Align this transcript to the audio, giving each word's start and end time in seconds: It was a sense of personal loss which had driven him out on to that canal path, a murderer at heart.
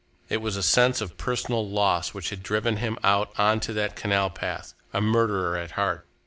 It 0.29 0.41
was 0.41 0.55
a 0.57 0.63
sense 0.63 0.99
of 0.99 1.15
personal 1.19 1.69
loss 1.69 2.11
which 2.11 2.31
had 2.31 2.41
driven 2.41 2.77
him 2.77 2.97
out 3.03 3.31
on 3.37 3.59
to 3.59 3.73
that 3.73 3.95
canal 3.95 4.31
path, 4.31 4.73
a 4.93 4.99
murderer 4.99 5.55
at 5.55 5.73
heart. 5.77 6.07